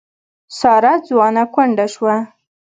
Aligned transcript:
ساره 0.59 0.93
ځوانه 1.07 1.43
کونډه 1.53 1.85
شوه. 1.93 2.15